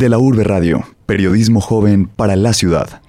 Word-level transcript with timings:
De 0.00 0.08
la 0.08 0.18
Urbe 0.18 0.44
Radio, 0.44 0.86
periodismo 1.04 1.60
joven 1.60 2.06
para 2.06 2.34
la 2.34 2.54
ciudad. 2.54 3.02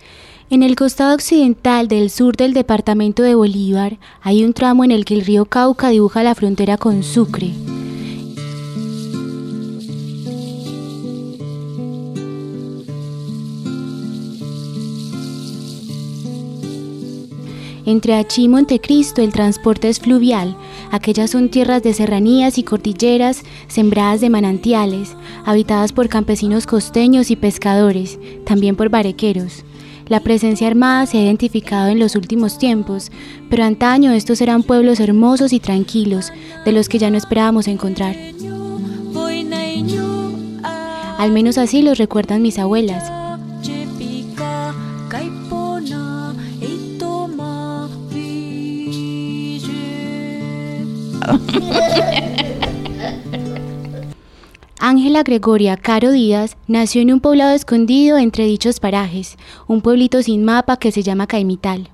En 0.49 0.61
el 0.61 0.75
costado 0.75 1.15
occidental 1.15 1.87
del 1.87 2.09
sur 2.09 2.35
del 2.35 2.53
departamento 2.53 3.23
de 3.23 3.33
Bolívar 3.33 3.97
hay 4.21 4.43
un 4.43 4.51
tramo 4.51 4.83
en 4.83 4.91
el 4.91 5.05
que 5.05 5.13
el 5.13 5.21
río 5.21 5.45
Cauca 5.45 5.87
dibuja 5.87 6.21
la 6.21 6.35
frontera 6.35 6.75
con 6.75 7.01
Sucre. 7.03 7.53
Entre 17.85 18.15
Achí 18.15 18.43
y 18.43 18.47
Montecristo 18.49 19.21
el 19.21 19.31
transporte 19.31 19.87
es 19.87 20.01
fluvial. 20.01 20.57
Aquellas 20.91 21.31
son 21.31 21.47
tierras 21.47 21.81
de 21.83 21.93
serranías 21.93 22.57
y 22.57 22.63
cordilleras 22.63 23.43
sembradas 23.67 24.19
de 24.19 24.29
manantiales, 24.29 25.15
habitadas 25.45 25.93
por 25.93 26.09
campesinos 26.09 26.67
costeños 26.67 27.31
y 27.31 27.37
pescadores, 27.37 28.19
también 28.45 28.75
por 28.75 28.89
barequeros. 28.89 29.63
La 30.09 30.19
presencia 30.19 30.67
armada 30.67 31.05
se 31.05 31.17
ha 31.17 31.23
identificado 31.23 31.87
en 31.87 31.97
los 31.97 32.17
últimos 32.17 32.57
tiempos, 32.57 33.09
pero 33.49 33.63
antaño 33.63 34.11
estos 34.11 34.41
eran 34.41 34.63
pueblos 34.63 34.99
hermosos 34.99 35.53
y 35.53 35.61
tranquilos, 35.61 36.33
de 36.65 36.73
los 36.73 36.89
que 36.89 36.99
ya 36.99 37.09
no 37.09 37.17
esperábamos 37.17 37.69
encontrar. 37.69 38.17
Al 41.17 41.31
menos 41.31 41.57
así 41.57 41.81
los 41.81 41.97
recuerdan 41.97 42.41
mis 42.41 42.59
abuelas. 42.59 43.20
Ángela 54.83 55.21
Gregoria 55.21 55.77
Caro 55.77 56.09
Díaz 56.09 56.57
nació 56.67 57.03
en 57.03 57.13
un 57.13 57.19
poblado 57.19 57.51
escondido 57.51 58.17
entre 58.17 58.45
dichos 58.45 58.79
parajes, 58.79 59.37
un 59.67 59.81
pueblito 59.81 60.23
sin 60.23 60.43
mapa 60.43 60.77
que 60.77 60.91
se 60.91 61.03
llama 61.03 61.27
Caimital. 61.27 61.90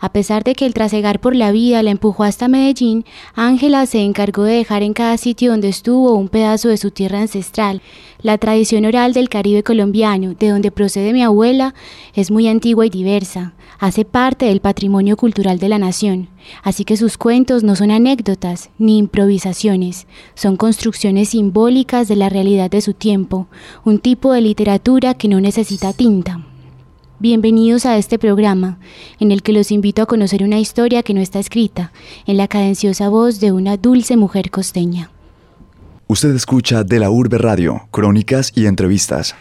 A 0.00 0.12
pesar 0.12 0.44
de 0.44 0.54
que 0.54 0.64
el 0.64 0.72
trasegar 0.72 1.20
por 1.20 1.36
la 1.36 1.52
vida 1.52 1.82
la 1.82 1.90
empujó 1.90 2.24
hasta 2.24 2.48
Medellín, 2.48 3.04
Ángela 3.34 3.84
se 3.84 4.00
encargó 4.00 4.44
de 4.44 4.54
dejar 4.54 4.82
en 4.82 4.94
cada 4.94 5.18
sitio 5.18 5.50
donde 5.50 5.68
estuvo 5.68 6.14
un 6.14 6.28
pedazo 6.28 6.70
de 6.70 6.78
su 6.78 6.90
tierra 6.90 7.20
ancestral. 7.20 7.82
La 8.22 8.38
tradición 8.38 8.86
oral 8.86 9.12
del 9.12 9.28
Caribe 9.28 9.62
colombiano, 9.62 10.34
de 10.34 10.48
donde 10.48 10.70
procede 10.70 11.12
mi 11.12 11.22
abuela, 11.22 11.74
es 12.14 12.30
muy 12.30 12.48
antigua 12.48 12.86
y 12.86 12.90
diversa. 12.90 13.52
Hace 13.78 14.06
parte 14.06 14.46
del 14.46 14.60
patrimonio 14.60 15.18
cultural 15.18 15.58
de 15.58 15.68
la 15.68 15.78
nación. 15.78 16.28
Así 16.62 16.84
que 16.84 16.96
sus 16.96 17.18
cuentos 17.18 17.62
no 17.62 17.76
son 17.76 17.90
anécdotas 17.90 18.70
ni 18.78 18.98
improvisaciones, 18.98 20.06
son 20.34 20.56
construcciones 20.56 21.30
simbólicas 21.30 22.08
de 22.08 22.16
la 22.16 22.30
realidad 22.30 22.70
de 22.70 22.80
su 22.80 22.94
tiempo, 22.94 23.48
un 23.84 23.98
tipo 23.98 24.32
de 24.32 24.40
literatura 24.40 25.14
que 25.14 25.28
no 25.28 25.40
necesita 25.40 25.92
tinta. 25.92 26.49
Bienvenidos 27.22 27.84
a 27.84 27.98
este 27.98 28.18
programa, 28.18 28.78
en 29.18 29.30
el 29.30 29.42
que 29.42 29.52
los 29.52 29.70
invito 29.70 30.00
a 30.00 30.06
conocer 30.06 30.42
una 30.42 30.58
historia 30.58 31.02
que 31.02 31.12
no 31.12 31.20
está 31.20 31.38
escrita, 31.38 31.92
en 32.24 32.38
la 32.38 32.48
cadenciosa 32.48 33.10
voz 33.10 33.40
de 33.40 33.52
una 33.52 33.76
dulce 33.76 34.16
mujer 34.16 34.50
costeña. 34.50 35.10
Usted 36.06 36.34
escucha 36.34 36.82
de 36.82 36.98
la 36.98 37.10
Urbe 37.10 37.36
Radio, 37.36 37.82
crónicas 37.90 38.52
y 38.56 38.64
entrevistas. 38.64 39.34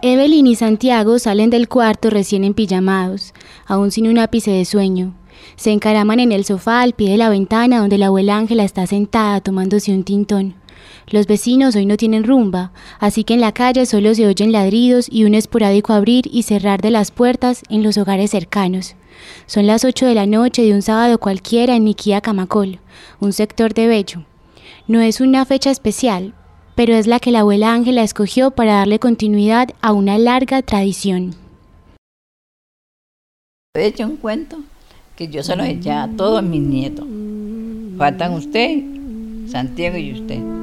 Evelyn 0.00 0.46
y 0.46 0.54
Santiago 0.54 1.18
salen 1.18 1.50
del 1.50 1.68
cuarto 1.68 2.08
recién 2.08 2.44
empillamados, 2.44 3.34
aún 3.66 3.90
sin 3.90 4.06
un 4.06 4.18
ápice 4.18 4.52
de 4.52 4.64
sueño. 4.64 5.12
Se 5.56 5.72
encaraman 5.72 6.20
en 6.20 6.30
el 6.30 6.44
sofá 6.44 6.82
al 6.82 6.92
pie 6.92 7.10
de 7.10 7.16
la 7.16 7.30
ventana 7.30 7.80
donde 7.80 7.98
la 7.98 8.06
abuela 8.06 8.38
Ángela 8.38 8.62
está 8.62 8.86
sentada 8.86 9.40
tomándose 9.40 9.92
un 9.92 10.04
tintón. 10.04 10.54
Los 11.08 11.26
vecinos 11.26 11.76
hoy 11.76 11.86
no 11.86 11.96
tienen 11.96 12.24
rumba, 12.24 12.72
así 12.98 13.24
que 13.24 13.34
en 13.34 13.40
la 13.40 13.52
calle 13.52 13.86
solo 13.86 14.14
se 14.14 14.26
oyen 14.26 14.52
ladridos 14.52 15.06
y 15.10 15.24
un 15.24 15.34
esporádico 15.34 15.92
abrir 15.92 16.28
y 16.32 16.42
cerrar 16.42 16.80
de 16.80 16.90
las 16.90 17.10
puertas 17.10 17.62
en 17.68 17.82
los 17.82 17.98
hogares 17.98 18.30
cercanos. 18.30 18.96
Son 19.46 19.66
las 19.66 19.84
8 19.84 20.06
de 20.06 20.14
la 20.14 20.26
noche 20.26 20.62
de 20.62 20.72
un 20.72 20.82
sábado 20.82 21.18
cualquiera 21.18 21.76
en 21.76 21.84
Niquía 21.84 22.20
Camacol, 22.20 22.80
un 23.20 23.32
sector 23.32 23.74
de 23.74 23.86
Bello. 23.86 24.24
No 24.86 25.00
es 25.00 25.20
una 25.20 25.44
fecha 25.44 25.70
especial, 25.70 26.34
pero 26.74 26.94
es 26.94 27.06
la 27.06 27.20
que 27.20 27.30
la 27.30 27.40
abuela 27.40 27.72
Ángela 27.72 28.02
escogió 28.02 28.50
para 28.50 28.74
darle 28.74 28.98
continuidad 28.98 29.68
a 29.80 29.92
una 29.92 30.18
larga 30.18 30.62
tradición. 30.62 31.36
He 33.76 33.86
hecho 33.86 34.06
un 34.06 34.16
cuento 34.16 34.58
que 35.16 35.28
yo 35.28 35.42
se 35.42 35.56
lo 35.56 35.64
he 35.64 35.70
hecho 35.70 35.92
a 35.92 36.08
todos 36.16 36.42
mis 36.42 36.62
nietos. 36.62 37.06
Faltan 37.96 38.34
usted, 38.34 38.82
Santiago 39.48 39.96
y 39.96 40.12
usted. 40.12 40.53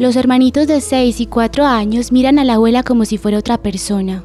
Los 0.00 0.16
hermanitos 0.16 0.66
de 0.66 0.80
6 0.80 1.20
y 1.20 1.26
4 1.26 1.66
años 1.66 2.10
miran 2.10 2.38
a 2.38 2.44
la 2.44 2.54
abuela 2.54 2.82
como 2.82 3.04
si 3.04 3.18
fuera 3.18 3.36
otra 3.36 3.58
persona. 3.58 4.24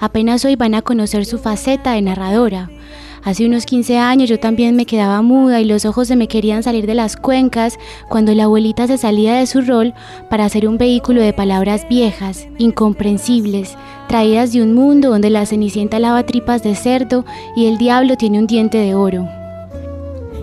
Apenas 0.00 0.44
hoy 0.44 0.56
van 0.56 0.74
a 0.74 0.82
conocer 0.82 1.26
su 1.26 1.38
faceta 1.38 1.92
de 1.92 2.02
narradora. 2.02 2.72
Hace 3.22 3.46
unos 3.46 3.64
15 3.64 3.98
años 3.98 4.28
yo 4.28 4.40
también 4.40 4.74
me 4.74 4.84
quedaba 4.84 5.22
muda 5.22 5.60
y 5.60 5.64
los 5.64 5.84
ojos 5.84 6.08
se 6.08 6.16
me 6.16 6.26
querían 6.26 6.64
salir 6.64 6.88
de 6.88 6.96
las 6.96 7.14
cuencas 7.14 7.78
cuando 8.08 8.34
la 8.34 8.44
abuelita 8.44 8.88
se 8.88 8.98
salía 8.98 9.34
de 9.36 9.46
su 9.46 9.60
rol 9.60 9.94
para 10.28 10.44
hacer 10.44 10.66
un 10.66 10.76
vehículo 10.76 11.22
de 11.22 11.32
palabras 11.32 11.86
viejas, 11.88 12.48
incomprensibles, 12.58 13.76
traídas 14.08 14.52
de 14.52 14.60
un 14.60 14.74
mundo 14.74 15.10
donde 15.10 15.30
la 15.30 15.46
cenicienta 15.46 16.00
lava 16.00 16.26
tripas 16.26 16.64
de 16.64 16.74
cerdo 16.74 17.24
y 17.54 17.66
el 17.66 17.78
diablo 17.78 18.16
tiene 18.16 18.40
un 18.40 18.48
diente 18.48 18.78
de 18.78 18.96
oro. 18.96 19.28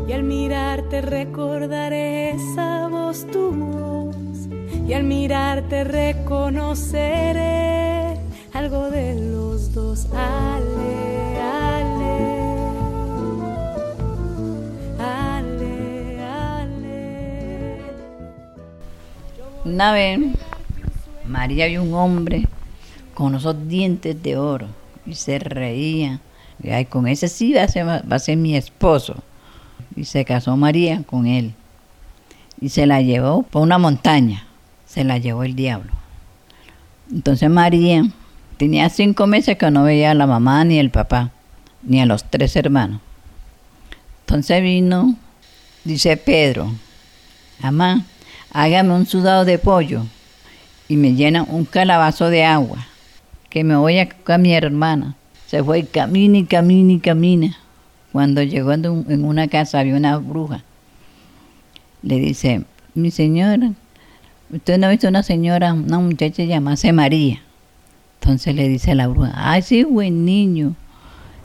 Y 0.08 0.14
al 0.14 0.24
mirarte 0.24 1.02
recordaré 1.02 2.30
esa 2.30 2.88
voz 2.88 3.26
y 4.90 4.94
al 4.94 5.04
mirarte 5.04 5.84
reconoceré 5.84 7.38
algo 8.54 8.90
de 8.90 9.14
los 9.32 9.72
dos. 9.72 10.08
Ale, 10.16 11.40
ale, 11.40 12.26
ale, 14.98 16.20
ale. 16.24 17.84
Una 19.64 19.92
vez, 19.92 20.20
María 21.24 21.68
vio 21.68 21.84
un 21.84 21.94
hombre 21.94 22.48
con 23.14 23.36
esos 23.36 23.68
dientes 23.68 24.24
de 24.24 24.38
oro 24.38 24.66
y 25.06 25.14
se 25.14 25.38
reía. 25.38 26.20
Y 26.64 26.72
ay, 26.72 26.86
con 26.86 27.08
ese 27.08 27.28
sí 27.28 27.54
va 27.54 27.62
a, 27.62 27.68
ser, 27.68 27.86
va 27.88 28.02
a 28.10 28.18
ser 28.18 28.38
mi 28.38 28.56
esposo. 28.56 29.18
Y 29.96 30.06
se 30.06 30.26
casó 30.26 30.58
María 30.58 31.04
con 31.04 31.28
él. 31.28 31.54
Y 32.60 32.70
se 32.70 32.88
la 32.88 33.04
llevó 33.04 33.44
por 33.44 33.62
una 33.62 33.78
montaña. 33.78 34.48
Se 34.90 35.04
la 35.04 35.18
llevó 35.20 35.44
el 35.44 35.56
diablo. 35.56 35.92
Entonces 37.12 37.50
María 37.50 38.04
tenía 38.58 38.90
cinco 38.90 39.28
meses 39.28 39.58
que 39.58 39.72
no 39.72 39.84
veía 39.84 40.12
a 40.12 40.16
la 40.16 40.28
mamá 40.28 40.64
ni 40.66 40.80
el 40.80 40.90
papá, 40.90 41.32
ni 41.84 42.02
a 42.02 42.06
los 42.06 42.24
tres 42.30 42.56
hermanos. 42.56 43.00
Entonces 44.22 44.62
vino, 44.62 45.16
dice 45.84 46.18
Pedro, 46.18 46.72
mamá, 47.62 48.04
hágame 48.52 48.94
un 48.94 49.06
sudado 49.06 49.46
de 49.46 49.58
pollo 49.60 50.06
y 50.88 50.98
me 50.98 51.14
llena 51.14 51.44
un 51.44 51.66
calabazo 51.66 52.30
de 52.30 52.44
agua, 52.44 52.86
que 53.50 53.64
me 53.64 53.76
voy 53.76 54.00
a, 54.00 54.10
a 54.28 54.38
mi 54.38 54.54
hermana. 54.54 55.16
Se 55.48 55.64
fue 55.64 55.80
y 55.80 55.84
camina 55.84 56.38
y 56.40 56.46
camina 56.46 56.94
y 56.94 57.00
camina. 57.00 57.58
Cuando 58.12 58.42
llegó 58.44 58.72
en, 58.74 58.88
un- 58.88 59.06
en 59.12 59.24
una 59.24 59.48
casa 59.48 59.80
había 59.80 59.96
una 59.96 60.18
bruja. 60.18 60.64
Le 62.02 62.16
dice, 62.18 62.64
mi 62.94 63.10
señora, 63.12 63.72
usted 64.52 64.78
no 64.78 64.88
ha 64.88 64.90
visto 64.90 65.08
una 65.08 65.24
señora, 65.24 65.74
una 65.74 66.00
muchacha 66.00 66.44
llamarse 66.44 66.92
María. 66.94 67.42
Entonces 68.22 68.56
le 68.56 68.68
dice 68.68 68.96
la 68.96 69.08
bruja, 69.08 69.32
ay 69.36 69.62
sí, 69.62 69.84
buen 69.84 70.26
niño. 70.26 70.76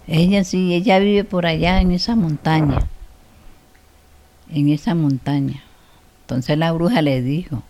Ella 0.07 0.45
sí, 0.45 0.75
ella 0.75 0.99
vive 0.99 1.25
por 1.25 1.47
allá 1.47 1.81
en 1.81 1.93
esa 1.93 2.17
montaña. 2.17 2.87
En 4.51 4.69
esa 4.69 4.95
montaña. 4.95 5.63
Entonces 6.23 6.59
la 6.59 6.73
bruja 6.73 7.01
le 7.03 7.23
dijo, 7.23 7.63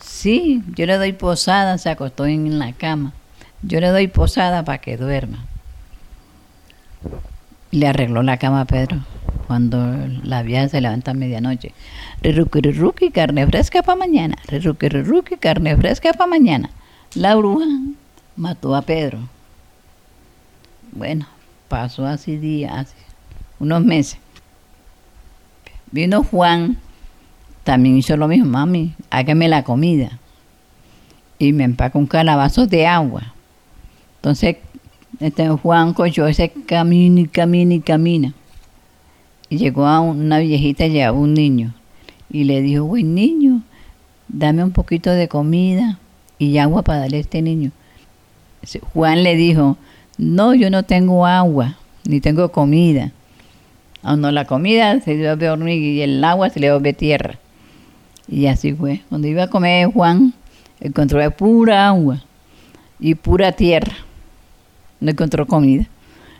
sí, 0.00 0.62
yo 0.74 0.86
le 0.86 0.96
doy 0.96 1.12
posada, 1.12 1.78
se 1.78 1.90
acostó 1.90 2.26
en 2.26 2.58
la 2.58 2.72
cama. 2.72 3.12
Yo 3.62 3.80
le 3.80 3.88
doy 3.88 4.08
posada 4.08 4.64
para 4.64 4.78
que 4.78 4.96
duerma. 4.96 5.44
Le 7.70 7.86
arregló 7.86 8.22
la 8.22 8.38
cama 8.38 8.62
a 8.62 8.64
Pedro 8.64 8.98
cuando 9.46 9.78
la 10.22 10.42
vieja 10.42 10.68
se 10.68 10.80
levanta 10.80 11.10
a 11.10 11.14
medianoche. 11.14 11.72
Rirruqui, 12.22 13.10
carne 13.10 13.46
fresca 13.46 13.82
para 13.82 13.98
mañana. 13.98 14.36
Rirruqui, 14.46 15.36
carne 15.38 15.76
fresca 15.76 16.12
para 16.12 16.30
mañana. 16.30 16.70
La 17.14 17.34
bruja 17.34 17.66
mató 18.36 18.76
a 18.76 18.82
Pedro. 18.82 19.18
Bueno, 20.92 21.26
pasó 21.68 22.06
así 22.06 22.36
días, 22.36 22.72
así, 22.72 22.94
unos 23.58 23.84
meses. 23.84 24.20
Vino 25.90 26.22
Juan, 26.22 26.78
también 27.64 27.96
hizo 27.96 28.16
lo 28.16 28.28
mismo, 28.28 28.46
mami, 28.46 28.94
hágame 29.10 29.48
la 29.48 29.64
comida. 29.64 30.18
Y 31.38 31.52
me 31.52 31.64
empaca 31.64 31.98
un 31.98 32.06
calabazo 32.06 32.66
de 32.66 32.86
agua. 32.86 33.34
Entonces 34.16 34.58
Este 35.20 35.46
Juan 35.50 35.92
cogió 35.92 36.26
ese 36.26 36.48
camino 36.48 37.20
y 37.20 37.28
camina 37.28 37.74
y 37.74 37.80
camina. 37.80 38.32
Y 39.50 39.58
llegó 39.58 39.86
a 39.86 40.00
una 40.00 40.38
viejita 40.38 40.86
y 40.86 40.92
llevaba 40.92 41.18
un 41.18 41.34
niño. 41.34 41.74
Y 42.30 42.44
le 42.44 42.62
dijo, 42.62 42.84
buen 42.84 43.14
niño, 43.14 43.62
dame 44.28 44.64
un 44.64 44.70
poquito 44.70 45.10
de 45.10 45.28
comida 45.28 45.98
y 46.38 46.56
agua 46.56 46.82
para 46.82 47.00
darle 47.00 47.18
a 47.18 47.20
este 47.20 47.42
niño. 47.42 47.70
Juan 48.94 49.22
le 49.22 49.36
dijo, 49.36 49.76
no, 50.16 50.54
yo 50.54 50.70
no 50.70 50.84
tengo 50.84 51.26
agua, 51.26 51.76
ni 52.04 52.20
tengo 52.20 52.50
comida. 52.50 53.12
Aún 54.02 54.22
no 54.22 54.30
la 54.30 54.46
comida 54.46 55.00
se 55.00 55.14
le 55.14 55.26
vuelve 55.26 55.50
hormiga 55.50 55.86
y 55.86 56.00
el 56.00 56.24
agua 56.24 56.48
se 56.48 56.60
le 56.60 56.70
vuelve 56.70 56.94
tierra. 56.94 57.38
Y 58.26 58.46
así 58.46 58.72
fue. 58.72 59.02
Cuando 59.10 59.28
iba 59.28 59.42
a 59.42 59.50
comer 59.50 59.88
Juan, 59.92 60.32
encontró 60.80 61.30
pura 61.32 61.88
agua 61.88 62.22
y 62.98 63.14
pura 63.16 63.52
tierra. 63.52 63.92
No 65.00 65.10
encontró 65.10 65.46
comida. 65.46 65.86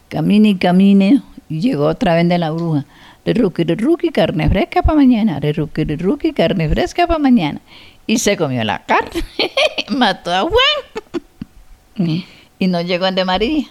Camine 0.09 0.51
y 0.51 0.55
camine 0.57 1.23
y 1.49 1.61
llegó 1.61 1.87
otra 1.87 2.15
vez 2.15 2.29
de 2.29 2.39
la 2.39 2.51
bruja. 2.51 2.85
Reruki, 3.25 4.11
carne 4.11 4.49
fresca 4.49 4.83
para 4.83 4.97
mañana. 4.97 5.41
Reruki, 5.41 6.33
carne 6.33 6.69
fresca 6.69 7.07
para 7.07 7.19
mañana. 7.19 7.61
Y 8.07 8.19
se 8.19 8.37
comió 8.37 8.65
la 8.65 8.85
carne. 8.85 9.23
Mató 9.91 10.33
a 10.33 10.43
Juan. 10.43 12.25
y 12.59 12.67
no 12.67 12.81
llegó 12.81 13.11
de 13.11 13.25
María. 13.25 13.67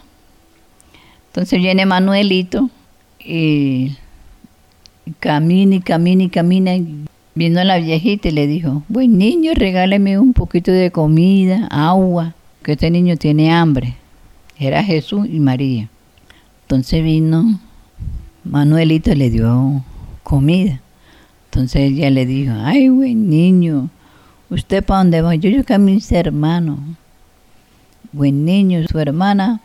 Entonces 1.28 1.60
viene 1.60 1.86
Manuelito 1.86 2.70
y 3.20 3.96
camina 5.20 5.76
y 5.76 5.80
camina 5.82 6.24
y 6.24 6.30
camina. 6.30 6.72
Vino 7.36 7.64
la 7.64 7.78
viejita 7.78 8.30
y 8.30 8.32
le 8.32 8.48
dijo, 8.48 8.84
buen 8.90 9.18
niño, 9.18 9.54
regáleme 9.56 10.20
un 10.20 10.34
poquito 10.34 10.72
de 10.72 10.92
comida, 10.92 11.68
agua, 11.72 12.34
que 12.64 12.74
este 12.74 12.90
niño 12.92 13.16
tiene 13.16 13.52
hambre. 13.52 13.96
Era 14.60 14.84
Jesús 14.84 15.28
y 15.32 15.40
María. 15.40 15.90
Entonces 16.64 17.04
vino 17.04 17.60
Manuelito 18.44 19.12
y 19.12 19.16
le 19.16 19.30
dio 19.30 19.84
comida. 20.24 20.82
Entonces 21.46 21.92
ella 21.92 22.10
le 22.10 22.26
dijo, 22.26 22.54
ay, 22.56 22.90
buen 22.90 23.30
niño, 23.30 23.90
¿usted 24.50 24.84
para 24.84 25.00
dónde 25.00 25.22
va? 25.22 25.36
Yo, 25.36 25.50
yo 25.50 25.64
que 25.64 25.74
a 25.74 25.80
mis 25.80 26.12
hermanos. 26.12 26.78
Buen 28.12 28.44
niño, 28.44 28.86
su 28.88 29.00
hermana 29.00 29.62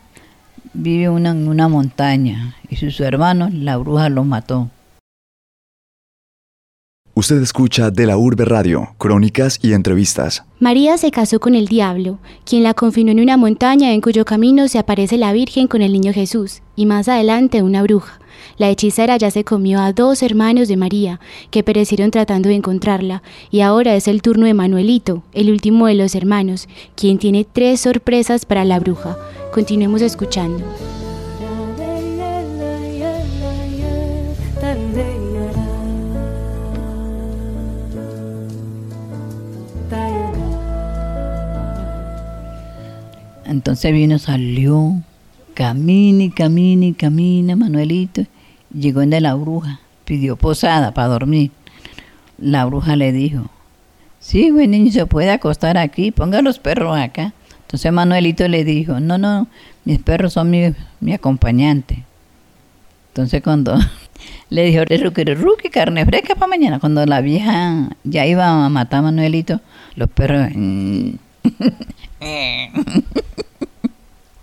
vive 0.73 1.09
una, 1.09 1.31
en 1.31 1.47
una 1.47 1.67
montaña 1.67 2.55
y 2.69 2.75
sus 2.75 2.99
hermanos, 2.99 3.53
la 3.53 3.77
bruja 3.77 4.09
los 4.09 4.25
mató. 4.25 4.69
Usted 7.17 7.41
escucha 7.41 7.91
de 7.91 8.07
la 8.07 8.17
Urbe 8.17 8.43
Radio, 8.43 8.89
crónicas 8.97 9.57
y 9.61 9.71
entrevistas. 9.71 10.43
María 10.59 10.97
se 10.97 11.11
casó 11.11 11.39
con 11.39 11.55
el 11.55 11.69
diablo, 11.69 12.19
quien 12.43 12.61
la 12.61 12.73
confinó 12.73 13.11
en 13.11 13.21
una 13.21 13.37
montaña 13.37 13.93
en 13.93 14.01
cuyo 14.01 14.25
camino 14.25 14.67
se 14.67 14.79
aparece 14.79 15.17
la 15.17 15.31
Virgen 15.31 15.67
con 15.67 15.81
el 15.81 15.93
niño 15.93 16.11
Jesús, 16.11 16.61
y 16.75 16.85
más 16.85 17.07
adelante 17.07 17.63
una 17.63 17.83
bruja. 17.83 18.19
La 18.57 18.69
hechicera 18.69 19.15
ya 19.15 19.31
se 19.31 19.45
comió 19.45 19.79
a 19.79 19.93
dos 19.93 20.23
hermanos 20.23 20.67
de 20.67 20.75
María, 20.75 21.21
que 21.51 21.63
perecieron 21.63 22.11
tratando 22.11 22.49
de 22.49 22.55
encontrarla, 22.55 23.23
y 23.49 23.61
ahora 23.61 23.95
es 23.95 24.09
el 24.09 24.21
turno 24.21 24.45
de 24.45 24.53
Manuelito, 24.53 25.23
el 25.31 25.51
último 25.51 25.87
de 25.87 25.93
los 25.93 26.15
hermanos, 26.15 26.67
quien 26.95 27.17
tiene 27.17 27.47
tres 27.49 27.79
sorpresas 27.79 28.45
para 28.45 28.65
la 28.65 28.77
bruja. 28.77 29.17
Continuemos 29.53 30.01
escuchando. 30.01 30.65
Entonces 43.45 43.93
vino, 43.93 44.17
salió, 44.19 45.01
camina 45.53 46.23
y 46.23 46.29
camina 46.29 46.85
y 46.85 46.93
camina, 46.93 47.55
Manuelito. 47.55 48.23
Llegó 48.73 49.01
en 49.01 49.11
de 49.11 49.21
la 49.21 49.35
bruja, 49.35 49.79
pidió 50.03 50.35
posada 50.35 50.93
para 50.93 51.07
dormir. 51.07 51.51
La 52.37 52.65
bruja 52.65 52.95
le 52.95 53.11
dijo, 53.11 53.49
sí, 54.19 54.51
buen 54.51 54.71
niño, 54.71 54.91
se 54.91 55.05
puede 55.05 55.31
acostar 55.31 55.77
aquí, 55.77 56.11
ponga 56.11 56.41
los 56.41 56.59
perros 56.59 56.97
acá. 56.97 57.33
Entonces 57.61 57.91
Manuelito 57.91 58.47
le 58.47 58.63
dijo, 58.63 58.99
no, 58.99 59.17
no, 59.17 59.47
mis 59.85 59.99
perros 59.99 60.33
son 60.33 60.49
mi, 60.49 60.73
mi 60.99 61.13
acompañante. 61.13 62.03
Entonces 63.09 63.41
cuando 63.41 63.77
le 64.49 64.63
dijo, 64.65 64.83
ruki, 65.35 65.69
carne 65.69 66.05
fresca 66.05 66.35
para 66.35 66.47
mañana, 66.47 66.79
cuando 66.79 67.05
la 67.05 67.21
vieja 67.21 67.89
ya 68.03 68.25
iba 68.25 68.65
a 68.65 68.69
matar 68.69 68.99
a 68.99 69.03
Manuelito, 69.03 69.61
los 69.95 70.09
perros... 70.09 70.49
Mm, 70.53 71.24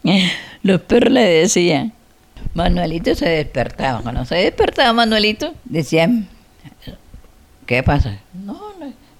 Los 0.63 0.81
perros 0.83 1.13
le 1.13 1.23
decían, 1.23 1.93
Manuelito 2.55 3.15
se 3.15 3.29
despertaba. 3.29 4.01
Cuando 4.03 4.25
se 4.25 4.37
despertaba 4.37 4.93
Manuelito, 4.93 5.55
decían, 5.65 6.29
¿qué 7.67 7.83
pasa? 7.83 8.19
No, 8.33 8.61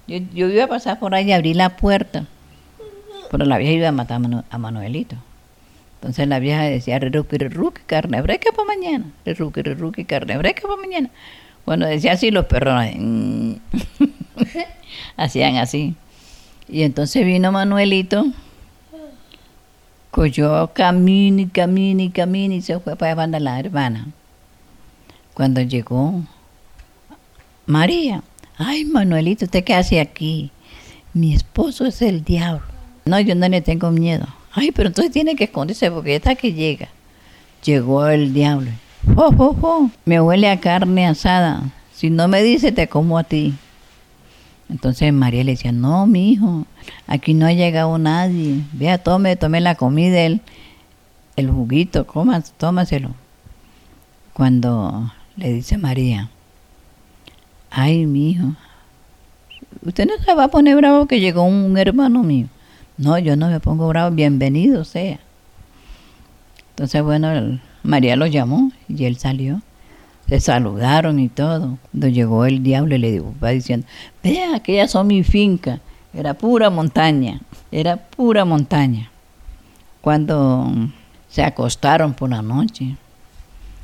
yo, 0.07 0.17
iba 0.49 0.65
a 0.65 0.67
pasar 0.67 0.99
por 0.99 1.15
ahí 1.15 1.29
y 1.29 1.31
abrí 1.31 1.53
la 1.53 1.77
puerta. 1.77 2.25
Pero 3.31 3.45
la 3.45 3.57
vieja 3.57 3.73
iba 3.73 3.87
a 3.87 3.91
matar 3.91 4.21
a, 4.49 4.57
Manuelito. 4.57 5.15
Entonces 5.95 6.27
la 6.27 6.39
vieja 6.39 6.63
decía, 6.63 6.99
reruki, 6.99 7.81
carne 7.85 8.21
fresca 8.21 8.51
para 8.51 8.67
mañana. 8.67 9.05
Reruki, 9.25 10.05
carne 10.05 10.37
fresca 10.37 10.63
para 10.63 10.81
mañana. 10.81 11.09
Cuando 11.65 11.87
decía 11.87 12.11
así, 12.11 12.29
los 12.29 12.45
perros 12.45 12.75
hacían 15.17 15.55
así. 15.57 15.95
Y 16.67 16.83
entonces 16.83 17.25
vino 17.25 17.51
Manuelito 17.51 18.25
camino 20.73 21.41
y 21.41 21.47
camino 21.47 22.01
y 22.01 22.09
camino 22.09 22.53
y 22.53 22.61
se 22.61 22.79
fue 22.79 22.95
para 22.95 23.11
llevar 23.11 23.35
a 23.35 23.39
la 23.39 23.59
hermana. 23.59 24.07
Cuando 25.33 25.61
llegó, 25.61 26.21
María, 27.65 28.21
ay 28.57 28.85
Manuelito, 28.85 29.45
¿usted 29.45 29.63
qué 29.63 29.73
hace 29.73 29.99
aquí? 29.99 30.51
Mi 31.13 31.33
esposo 31.33 31.85
es 31.85 32.01
el 32.01 32.23
diablo. 32.23 32.65
No, 33.05 33.19
yo 33.19 33.35
no 33.35 33.47
le 33.49 33.61
tengo 33.61 33.91
miedo. 33.91 34.27
Ay, 34.51 34.71
pero 34.71 34.89
entonces 34.89 35.11
tiene 35.11 35.35
que 35.35 35.45
esconderse 35.45 35.89
porque 35.89 36.15
está 36.15 36.35
que 36.35 36.53
llega. 36.53 36.89
Llegó 37.63 38.07
el 38.07 38.33
diablo. 38.33 38.69
¡Oh, 39.15 39.89
Me 40.05 40.21
huele 40.21 40.49
a 40.49 40.59
carne 40.59 41.07
asada. 41.07 41.63
Si 41.93 42.09
no 42.09 42.27
me 42.27 42.43
dice, 42.43 42.71
te 42.71 42.87
como 42.87 43.17
a 43.17 43.23
ti. 43.23 43.53
Entonces 44.69 45.13
María 45.13 45.43
le 45.43 45.51
decía, 45.51 45.71
no, 45.71 46.07
mi 46.07 46.31
hijo, 46.31 46.65
aquí 47.07 47.33
no 47.33 47.45
ha 47.45 47.53
llegado 47.53 47.97
nadie. 47.97 48.63
Vea, 48.73 48.97
tome, 48.97 49.35
tome 49.35 49.61
la 49.61 49.75
comida, 49.75 50.21
el, 50.21 50.41
el 51.35 51.49
juguito, 51.49 52.07
coma, 52.07 52.41
tómaselo. 52.41 53.11
Cuando 54.33 55.11
le 55.35 55.53
dice 55.53 55.77
María, 55.77 56.29
ay, 57.69 58.05
mi 58.05 58.31
hijo, 58.31 58.53
usted 59.83 60.07
no 60.07 60.13
se 60.23 60.33
va 60.33 60.45
a 60.45 60.51
poner 60.51 60.75
bravo 60.75 61.05
que 61.07 61.19
llegó 61.19 61.43
un 61.43 61.77
hermano 61.77 62.23
mío. 62.23 62.47
No, 62.97 63.17
yo 63.19 63.35
no 63.35 63.49
me 63.49 63.59
pongo 63.59 63.87
bravo, 63.87 64.15
bienvenido 64.15 64.85
sea. 64.85 65.19
Entonces, 66.69 67.03
bueno, 67.03 67.59
María 67.83 68.15
lo 68.15 68.25
llamó 68.25 68.71
y 68.87 69.05
él 69.05 69.17
salió 69.17 69.61
se 70.27 70.39
saludaron 70.39 71.19
y 71.19 71.29
todo. 71.29 71.77
Cuando 71.91 72.07
llegó 72.07 72.45
el 72.45 72.63
diablo 72.63 72.95
y 72.95 72.99
le 72.99 73.11
dijo, 73.11 73.33
va 73.43 73.49
diciendo, 73.49 73.85
vea, 74.23 74.55
aquellas 74.55 74.91
son 74.91 75.07
mi 75.07 75.23
finca. 75.23 75.79
Era 76.13 76.35
pura 76.35 76.69
montaña, 76.69 77.41
era 77.71 77.97
pura 77.97 78.45
montaña. 78.45 79.09
Cuando 80.01 80.71
se 81.29 81.43
acostaron 81.43 82.13
por 82.13 82.29
la 82.29 82.41
noche, 82.41 82.95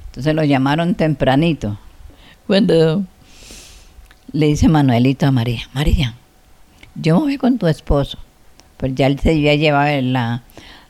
entonces 0.08 0.36
lo 0.36 0.44
llamaron 0.44 0.96
tempranito. 0.96 1.78
Cuando 2.46 3.04
le 4.32 4.48
dice 4.48 4.68
Manuelito 4.68 5.26
a 5.26 5.32
María, 5.32 5.62
María, 5.74 6.14
yo 6.96 7.16
me 7.16 7.22
voy 7.22 7.38
con 7.38 7.58
tu 7.58 7.68
esposo. 7.68 8.20
Pues 8.78 8.94
ya 8.96 9.08
él 9.08 9.20
se 9.20 9.32
había 9.32 9.56
llevado 9.56 10.02
la, 10.02 10.44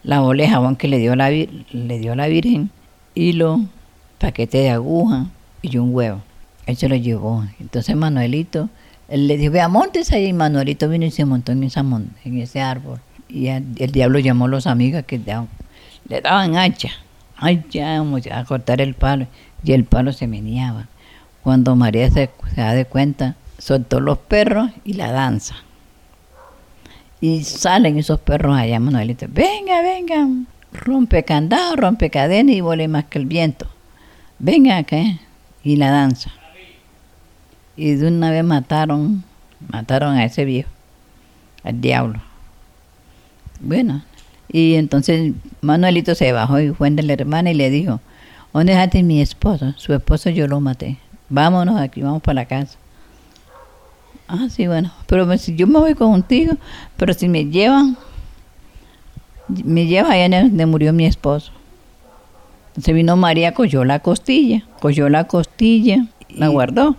la 0.04 0.20
bola 0.20 0.44
de 0.44 0.50
jabón 0.50 0.76
que 0.76 0.88
le 0.88 0.98
dio 0.98 1.16
la, 1.16 1.30
le 1.30 2.00
dio 2.00 2.16
la 2.16 2.28
Virgen, 2.28 2.70
hilo, 3.16 3.62
paquete 4.20 4.60
de 4.60 4.70
aguja, 4.70 5.28
y 5.62 5.78
un 5.78 5.94
huevo. 5.94 6.22
Él 6.66 6.78
se 6.78 6.88
lo 6.88 6.96
llevó. 6.96 7.44
Entonces 7.60 7.96
Manuelito, 7.96 8.70
le 9.10 9.38
dijo, 9.38 9.54
vea, 9.54 9.68
montes 9.68 10.12
ahí. 10.12 10.34
Manuelito 10.34 10.88
vino 10.88 11.06
y 11.06 11.12
se 11.12 11.26
montó 11.26 11.52
en, 11.52 11.64
esa 11.64 11.82
en 11.82 12.38
ese 12.38 12.62
árbol. 12.62 13.00
Y 13.28 13.48
el, 13.48 13.92
diablo 13.92 14.20
llamó 14.20 14.46
a 14.46 14.50
los 14.50 14.68
amigos 14.68 15.04
que 15.06 15.18
le 15.18 16.22
daban 16.22 16.56
hacha. 16.56 16.90
Hacha 17.38 18.00
a 18.00 18.46
cortar 18.46 18.82
el 18.82 18.94
palo. 18.94 19.28
Y 19.64 19.74
el 19.74 19.86
palo 19.86 20.14
se 20.14 20.28
meneaba. 20.28 20.88
Cuando 21.42 21.76
María 21.76 22.10
se, 22.12 22.30
da 22.56 22.74
de 22.74 22.86
cuenta, 22.86 23.36
soltó 23.58 24.00
los 24.00 24.18
perros 24.18 24.70
y 24.84 24.94
la 24.94 25.12
danza. 25.12 25.56
Y 27.22 27.44
salen 27.44 27.98
esos 27.98 28.20
perros 28.20 28.58
allá, 28.58 28.80
Manuelito. 28.80 29.26
Venga, 29.28 29.82
venga. 29.82 30.28
Rompe 30.72 31.24
candado, 31.24 31.76
rompe 31.76 32.10
cadena 32.10 32.52
y 32.52 32.62
vuele 32.62 32.88
más 32.88 33.06
que 33.06 33.18
el 33.18 33.26
viento. 33.26 33.68
Venga 34.38 34.78
acá 34.78 34.98
y 35.64 35.76
la 35.76 35.92
danza. 35.92 36.32
Y 37.76 37.94
de 37.96 38.08
una 38.08 38.32
vez 38.32 38.44
mataron, 38.44 39.24
mataron 39.72 40.16
a 40.16 40.26
ese 40.26 40.46
viejo, 40.46 40.70
al 41.64 41.80
diablo. 41.80 42.22
Bueno, 43.62 44.04
Y 44.52 44.76
entonces 44.76 45.34
Manuelito 45.62 46.16
se 46.16 46.32
bajó 46.32 46.60
y 46.60 46.72
fue 46.74 46.90
de 46.90 47.04
la 47.04 47.14
hermana 47.14 47.52
y 47.52 47.54
le 47.54 47.70
dijo, 47.70 48.00
¿dónde 48.52 48.74
dejaste 48.74 49.04
mi 49.04 49.22
esposo? 49.22 49.74
Su 49.78 49.94
esposo 49.94 50.30
yo 50.32 50.48
lo 50.48 50.60
maté. 50.60 50.98
Vámonos 51.30 51.80
aquí, 51.80 52.02
vamos 52.02 52.24
para 52.24 52.36
la 52.36 52.46
casa. 52.46 52.78
Ah, 54.28 54.48
sí, 54.50 54.68
bueno, 54.68 54.92
pero 55.08 55.38
si 55.38 55.56
yo 55.56 55.68
me 55.68 55.80
voy 55.80 55.94
contigo, 55.94 56.54
pero 56.98 57.14
si 57.14 57.28
me 57.28 57.46
llevan, 57.46 57.98
me 59.48 59.86
lleva 59.86 60.12
allá 60.12 60.42
donde 60.42 60.66
murió 60.66 60.94
mi 60.94 61.06
esposo. 61.06 61.52
Entonces 62.70 62.96
vino 62.96 63.18
María, 63.18 63.54
cogió 63.54 63.84
la 63.84 64.00
costilla, 64.00 64.66
cogió 64.80 65.10
la 65.10 65.26
costilla, 65.26 66.08
la 66.30 66.48
guardó. 66.48 66.96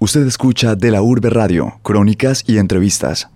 Usted 0.00 0.26
escucha 0.26 0.74
de 0.74 0.90
la 0.90 1.02
Urbe 1.02 1.30
Radio, 1.30 1.80
crónicas 1.82 2.44
y 2.46 2.58
entrevistas. 2.58 3.28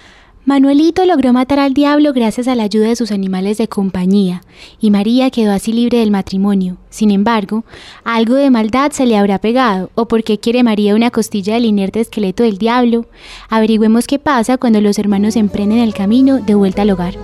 Manuelito 0.44 1.04
logró 1.04 1.32
matar 1.32 1.61
al 1.61 1.73
diablo 1.73 2.12
gracias 2.12 2.49
a 2.49 2.56
la 2.56 2.64
ayuda 2.64 2.88
de 2.88 2.97
sus 2.97 3.12
animales 3.12 3.59
de 3.59 3.68
compañía, 3.68 4.42
y 4.80 4.90
María 4.90 5.30
quedó 5.30 5.52
así 5.52 5.73
libre 5.73 5.99
del 5.99 6.11
matrimonio. 6.11 6.78
Sin 6.90 7.12
embargo, 7.12 7.64
algo 8.02 8.35
de 8.35 8.50
maldad 8.50 8.90
se 8.90 9.06
le 9.06 9.16
habrá 9.16 9.38
pegado, 9.38 9.90
o 9.94 10.09
por 10.09 10.25
qué 10.25 10.38
quiere 10.38 10.64
María 10.64 10.97
una 10.97 11.12
costilla 11.12 11.54
del 11.54 11.66
inerte 11.66 12.00
esqueleto 12.00 12.42
del 12.42 12.59
diablo. 12.59 13.06
Averigüemos 13.50 14.09
qué 14.09 14.18
pasa 14.18 14.59
cuando 14.59 14.80
los 14.80 14.99
hermanos 14.99 15.37
emprenden 15.37 15.78
el 15.78 15.94
camino 15.94 16.38
de 16.38 16.56
vuelta 16.56 16.82
al 16.82 16.90
hogar. 16.90 17.14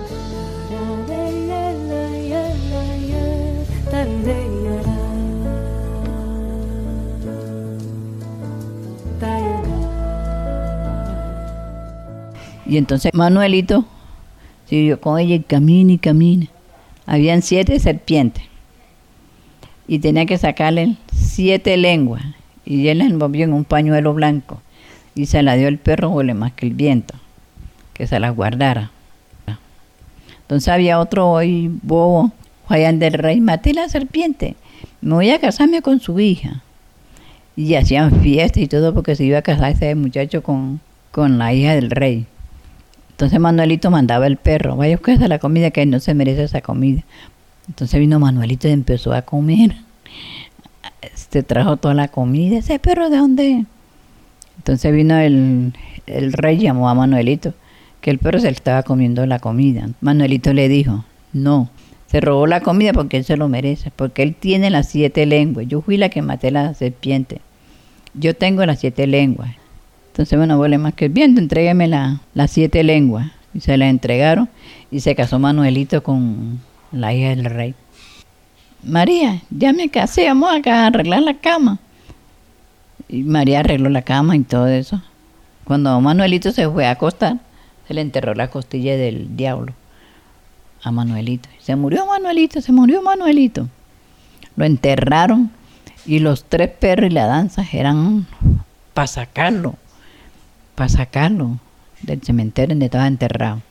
Y 12.69 12.77
entonces 12.77 13.11
Manuelito 13.15 13.83
siguió 14.67 15.01
con 15.01 15.17
ella 15.17 15.33
y 15.33 15.39
camina 15.39 15.93
y 15.93 15.97
camina. 15.97 16.45
Habían 17.07 17.41
siete 17.41 17.79
serpientes. 17.79 18.43
Y 19.87 19.97
tenía 19.97 20.27
que 20.27 20.37
sacarle 20.37 20.95
siete 21.11 21.75
lenguas. 21.77 22.23
Y 22.65 22.87
él 22.89 22.99
la 22.99 23.05
envolvió 23.05 23.45
en 23.45 23.53
un 23.53 23.63
pañuelo 23.63 24.13
blanco. 24.13 24.61
Y 25.15 25.25
se 25.25 25.41
la 25.41 25.55
dio 25.55 25.67
el 25.67 25.79
perro 25.79 26.09
huele 26.09 26.35
más 26.35 26.53
que 26.53 26.67
el 26.67 26.75
viento. 26.75 27.15
Que 27.93 28.05
se 28.05 28.19
la 28.19 28.29
guardara. 28.29 28.91
Entonces 30.41 30.67
había 30.67 30.99
otro 30.99 31.27
hoy 31.27 31.71
bobo, 31.81 32.31
Juan 32.65 32.99
del 32.99 33.13
Rey, 33.13 33.41
maté 33.41 33.73
la 33.73 33.89
serpiente. 33.89 34.55
Me 35.01 35.15
voy 35.15 35.31
a 35.31 35.39
casarme 35.39 35.81
con 35.81 35.99
su 35.99 36.19
hija. 36.19 36.61
Y 37.55 37.73
hacían 37.73 38.21
fiesta 38.21 38.59
y 38.59 38.67
todo 38.67 38.93
porque 38.93 39.15
se 39.15 39.25
iba 39.25 39.39
a 39.39 39.41
casar 39.41 39.71
ese 39.71 39.95
muchacho 39.95 40.43
con, 40.43 40.79
con 41.11 41.39
la 41.39 41.51
hija 41.51 41.73
del 41.73 41.89
rey. 41.89 42.27
Entonces 43.19 43.37
Manuelito 43.41 43.91
mandaba 43.91 44.27
el 44.27 44.37
perro, 44.37 44.77
vaya 44.77 44.97
a 44.97 45.27
la 45.27 45.39
comida 45.39 45.71
que 45.71 45.85
no 45.85 45.99
se 45.99 46.13
merece 46.13 46.43
esa 46.43 46.61
comida. 46.61 47.03
Entonces 47.67 47.99
vino 47.99 48.17
Manuelito 48.17 48.69
y 48.69 48.71
empezó 48.71 49.11
a 49.11 49.23
comer. 49.23 49.75
Este 51.01 51.43
trajo 51.43 51.75
toda 51.75 51.93
la 51.93 52.07
comida. 52.07 52.59
¿Ese 52.59 52.79
perro 52.79 53.09
de 53.09 53.17
dónde? 53.17 53.65
Entonces 54.55 54.93
vino 54.93 55.17
el, 55.17 55.73
el 56.07 56.31
rey, 56.31 56.59
llamó 56.59 56.87
a 56.87 56.93
Manuelito, 56.93 57.53
que 57.99 58.09
el 58.09 58.19
perro 58.19 58.39
se 58.39 58.45
le 58.45 58.53
estaba 58.53 58.83
comiendo 58.83 59.25
la 59.25 59.39
comida. 59.39 59.89
Manuelito 59.99 60.53
le 60.53 60.69
dijo, 60.69 61.03
no, 61.33 61.69
se 62.07 62.21
robó 62.21 62.47
la 62.47 62.61
comida 62.61 62.93
porque 62.93 63.17
él 63.17 63.25
se 63.25 63.35
lo 63.35 63.49
merece, 63.49 63.91
porque 63.93 64.23
él 64.23 64.33
tiene 64.33 64.69
las 64.69 64.87
siete 64.87 65.25
lenguas. 65.25 65.67
Yo 65.67 65.81
fui 65.81 65.97
la 65.97 66.07
que 66.07 66.21
maté 66.21 66.51
la 66.51 66.73
serpiente. 66.73 67.41
Yo 68.13 68.33
tengo 68.33 68.65
las 68.65 68.79
siete 68.79 69.07
lenguas. 69.07 69.58
Entonces, 70.19 70.37
bueno, 70.37 70.57
vuele 70.57 70.77
más 70.77 70.95
que 70.95 71.07
viento, 71.07 71.39
entrégueme 71.39 71.87
las 71.87 72.51
siete 72.51 72.83
lenguas. 72.83 73.31
Y 73.53 73.61
se 73.61 73.77
la 73.77 73.87
entregaron 73.87 74.49
y 74.91 74.99
se 74.99 75.15
casó 75.15 75.39
Manuelito 75.39 76.03
con 76.03 76.59
la 76.91 77.13
hija 77.13 77.29
del 77.29 77.45
rey. 77.45 77.73
María, 78.83 79.41
ya 79.49 79.71
me 79.71 79.87
casé, 79.87 80.25
vamos 80.25 80.53
acá 80.53 80.83
a 80.83 80.87
arreglar 80.87 81.21
la 81.21 81.35
cama. 81.35 81.79
Y 83.07 83.23
María 83.23 83.61
arregló 83.61 83.87
la 83.87 84.01
cama 84.01 84.35
y 84.35 84.41
todo 84.41 84.67
eso. 84.67 85.01
Cuando 85.63 86.01
Manuelito 86.01 86.51
se 86.51 86.67
fue 86.67 86.85
a 86.85 86.91
acostar, 86.91 87.37
se 87.87 87.93
le 87.93 88.01
enterró 88.01 88.35
la 88.35 88.49
costilla 88.49 88.97
del 88.97 89.37
diablo 89.37 89.71
a 90.83 90.91
Manuelito. 90.91 91.47
Se 91.59 91.77
murió 91.77 92.05
Manuelito, 92.05 92.59
se 92.59 92.73
murió 92.73 93.01
Manuelito. 93.01 93.69
Lo 94.57 94.65
enterraron 94.65 95.49
y 96.05 96.19
los 96.19 96.43
tres 96.43 96.71
perros 96.71 97.09
y 97.09 97.13
la 97.13 97.25
danza 97.25 97.63
eran 97.71 98.27
para 98.93 99.07
sacarlo 99.07 99.75
para 100.79 100.87
sacarlo 100.87 101.57
del 102.03 102.21
cementerio 102.21 102.73
donde 102.73 102.85
estaba 102.85 103.05
enterrado. 103.05 103.61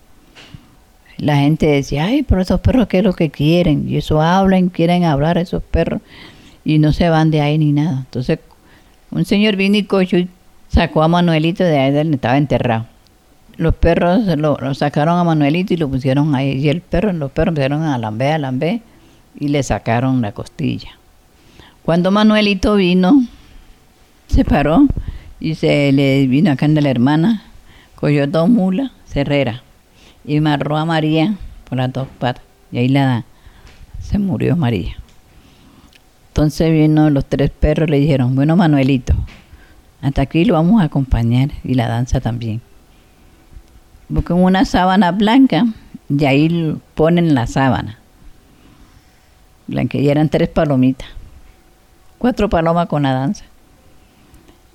La 1.17 1.37
gente 1.37 1.65
decía, 1.65 2.05
ay, 2.05 2.23
pero 2.23 2.43
esos 2.43 2.61
perros, 2.61 2.87
¿qué 2.87 2.99
es 2.99 3.05
lo 3.05 3.15
que 3.15 3.31
quieren? 3.31 3.89
Y 3.89 3.97
eso 3.97 4.21
hablan, 4.21 4.69
quieren 4.69 5.05
hablar 5.05 5.39
esos 5.39 5.63
perros 5.63 6.03
y 6.67 6.79
no 6.79 6.93
se 6.93 7.09
van 7.09 7.31
de 7.31 7.41
ahí 7.41 7.57
ni 7.57 7.73
nada. 7.73 8.01
Entonces, 8.01 8.41
un 9.11 9.25
señor 9.25 9.57
vino 9.57 9.79
y 9.79 10.29
sacó 10.69 11.03
a 11.03 11.09
Manuelito 11.09 11.65
de 11.65 11.79
ahí 11.79 11.93
donde 11.93 12.17
estaba 12.17 12.37
enterrado. 12.37 12.85
Los 13.57 13.75
perros 13.77 14.27
lo, 14.37 14.75
sacaron 14.75 15.19
a 15.19 15.25
Manuelito 15.25 15.73
y 15.73 15.79
lo 15.79 15.89
pusieron 15.89 16.35
ahí. 16.35 16.59
Y 16.59 16.69
el 16.69 16.83
perro, 16.83 17.11
los 17.15 17.33
perros 17.33 17.53
empezaron 17.53 17.85
a 17.85 17.97
lamber, 17.97 18.45
a 18.45 18.53
y 19.41 19.49
le 19.49 19.63
sacaron 19.63 20.21
la 20.21 20.33
costilla. 20.33 20.91
Cuando 21.87 22.11
Manuelito 22.11 22.75
vino, 22.75 23.25
se 24.27 24.45
paró 24.45 24.87
y 25.41 25.55
se 25.55 25.93
le 25.93 26.27
vino 26.27 26.51
acá 26.51 26.69
de 26.69 26.83
la 26.83 26.91
hermana, 26.91 27.43
cogió 27.95 28.27
dos 28.27 28.49
mulas, 28.49 28.91
cerrera, 29.07 29.63
y 30.25 30.41
marró 30.41 30.77
a 30.77 30.85
María 30.85 31.37
por 31.69 31.79
las 31.79 31.93
dos 31.93 32.09
patas. 32.19 32.43
Y 32.71 32.79
ahí 32.79 32.89
la 32.89 33.25
se 34.01 34.19
murió 34.19 34.57
María. 34.57 34.97
Entonces 36.29 36.71
vino 36.71 37.11
los 37.11 37.25
tres 37.25 37.51
perros 37.51 37.91
le 37.91 37.99
dijeron, 37.99 38.35
bueno 38.35 38.57
Manuelito, 38.57 39.15
hasta 40.01 40.23
aquí 40.23 40.45
lo 40.45 40.55
vamos 40.55 40.81
a 40.81 40.85
acompañar 40.85 41.51
y 41.65 41.75
la 41.75 41.89
danza 41.89 42.21
también. 42.21 42.61
Buscan 44.09 44.39
una 44.39 44.65
sábana 44.65 45.11
blanca 45.13 45.67
y 46.09 46.25
ahí 46.25 46.77
ponen 46.95 47.35
la 47.35 47.47
sábana. 47.47 47.99
Blanca, 49.67 49.99
y 49.99 50.09
eran 50.09 50.29
tres 50.29 50.49
palomitas. 50.49 51.09
Cuatro 52.17 52.49
palomas 52.49 52.89
con 52.89 53.03
la 53.03 53.13
danza. 53.13 53.45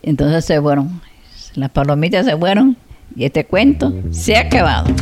Entonces 0.04 0.44
se 0.44 0.62
fueron, 0.62 1.02
las 1.56 1.70
palomitas 1.70 2.26
se 2.26 2.38
fueron 2.38 2.76
y 3.16 3.24
este 3.24 3.46
cuento 3.46 3.94
se 4.12 4.36
ha 4.36 4.42
acabado. 4.42 4.94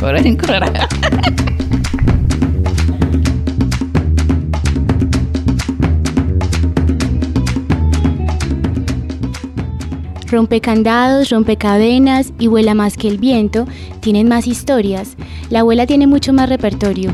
Rompecandados, 10.30 11.30
rompecadenas 11.30 12.32
y 12.38 12.46
vuela 12.46 12.72
más 12.74 12.96
que 12.96 13.08
el 13.08 13.18
viento 13.18 13.66
tienen 14.00 14.28
más 14.28 14.46
historias. 14.46 15.16
La 15.50 15.60
abuela 15.60 15.84
tiene 15.86 16.06
mucho 16.06 16.32
más 16.32 16.48
repertorio. 16.48 17.12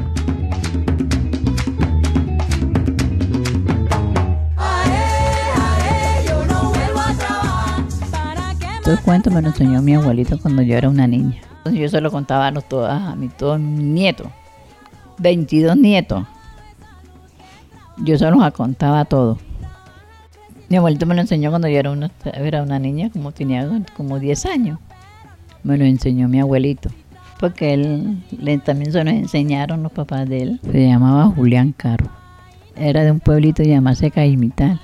Estos 8.88 9.04
cuentos 9.04 9.34
me 9.34 9.42
lo 9.42 9.48
enseñó 9.48 9.82
mi 9.82 9.94
abuelito 9.96 10.38
cuando 10.38 10.62
yo 10.62 10.74
era 10.74 10.88
una 10.88 11.06
niña. 11.06 11.42
Entonces 11.58 11.78
yo 11.78 11.88
se 11.90 12.00
lo 12.00 12.10
contaba 12.10 12.46
a, 12.46 12.50
los, 12.50 12.64
a, 12.72 13.14
mi, 13.16 13.28
todos 13.28 13.60
mis 13.60 13.84
nietos. 13.84 14.28
22 15.18 15.76
nietos. 15.76 16.26
Yo 17.98 18.16
se 18.16 18.30
los 18.30 18.50
contaba 18.54 19.04
todo. 19.04 19.36
Mi 20.70 20.78
abuelito 20.78 21.04
me 21.04 21.14
lo 21.14 21.20
enseñó 21.20 21.50
cuando 21.50 21.68
yo 21.68 21.78
era 21.78 21.90
una, 21.90 22.10
era 22.32 22.62
una 22.62 22.78
niña, 22.78 23.10
como 23.10 23.32
tenía 23.32 23.68
como 23.94 24.18
10 24.18 24.46
años. 24.46 24.78
Me 25.62 25.76
lo 25.76 25.84
enseñó 25.84 26.26
mi 26.26 26.40
abuelito. 26.40 26.88
Porque 27.38 27.74
él 27.74 28.22
también 28.64 28.90
se 28.90 29.04
nos 29.04 29.12
enseñaron 29.12 29.82
los 29.82 29.92
papás 29.92 30.26
de 30.26 30.42
él. 30.44 30.60
Se 30.62 30.86
llamaba 30.86 31.26
Julián 31.26 31.74
Caro. 31.76 32.06
Era 32.74 33.02
de 33.02 33.10
un 33.10 33.20
pueblito 33.20 33.62
llamado 33.62 34.10
Caimital, 34.10 34.80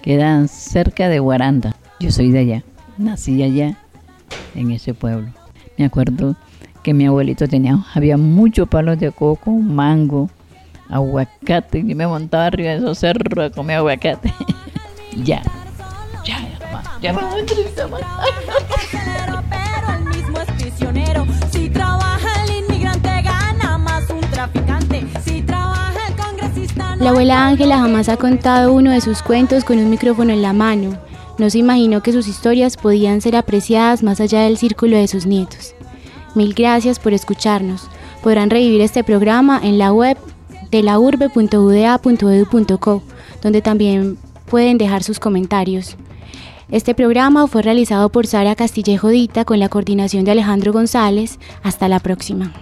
que 0.00 0.14
era 0.14 0.48
cerca 0.48 1.10
de 1.10 1.18
Guaranda. 1.18 1.76
Yo 2.00 2.10
soy 2.10 2.30
de 2.30 2.38
allá 2.38 2.64
nací 2.98 3.42
allá, 3.42 3.76
en 4.54 4.70
ese 4.70 4.94
pueblo. 4.94 5.28
Me 5.78 5.84
acuerdo 5.84 6.36
que 6.82 6.94
mi 6.94 7.06
abuelito 7.06 7.46
tenía, 7.46 7.78
había 7.94 8.16
muchos 8.16 8.68
palos 8.68 8.98
de 8.98 9.10
coco, 9.12 9.50
mango, 9.50 10.30
aguacate, 10.88 11.78
y 11.78 11.94
me 11.94 12.06
montaba 12.06 12.46
arriba 12.46 12.70
de 12.70 12.78
esos 12.78 12.98
cerros 12.98 13.50
a 13.50 13.54
comer 13.54 13.76
aguacate. 13.76 14.32
ya, 15.24 15.42
ya, 16.24 16.38
ya, 17.00 17.12
más. 17.12 17.24
Pero 17.32 17.36
el 17.46 17.90
más. 17.90 18.00
La 26.98 27.10
abuela 27.10 27.48
Ángela 27.48 27.78
jamás 27.78 28.08
ha 28.08 28.16
contado 28.16 28.72
uno 28.72 28.92
de 28.92 29.00
sus 29.00 29.22
cuentos 29.22 29.64
con 29.64 29.78
un 29.78 29.90
micrófono 29.90 30.32
en 30.32 30.40
la 30.40 30.52
mano 30.52 30.96
no 31.38 31.50
se 31.50 31.58
imaginó 31.58 32.02
que 32.02 32.12
sus 32.12 32.28
historias 32.28 32.76
podían 32.76 33.20
ser 33.20 33.36
apreciadas 33.36 34.02
más 34.02 34.20
allá 34.20 34.42
del 34.42 34.58
círculo 34.58 34.96
de 34.96 35.08
sus 35.08 35.26
nietos. 35.26 35.74
Mil 36.34 36.54
gracias 36.54 36.98
por 36.98 37.12
escucharnos, 37.12 37.88
Podrán 38.22 38.50
revivir 38.50 38.80
este 38.82 39.02
programa 39.02 39.60
en 39.62 39.78
la 39.78 39.92
web 39.92 40.16
de 40.70 40.82
la 40.84 41.00
urbe.uda.edu.co, 41.00 41.42
donde 43.42 43.60
también 43.62 44.16
pueden 44.46 44.78
dejar 44.78 45.02
sus 45.02 45.18
comentarios. 45.18 45.96
Este 46.70 46.94
programa 46.94 47.48
fue 47.48 47.62
realizado 47.62 48.10
por 48.10 48.28
Sara 48.28 48.54
Castillejo 48.54 49.08
Dita 49.08 49.44
con 49.44 49.58
la 49.58 49.68
coordinación 49.68 50.24
de 50.24 50.30
Alejandro 50.30 50.72
González. 50.72 51.40
Hasta 51.64 51.88
la 51.88 51.98
próxima. 51.98 52.52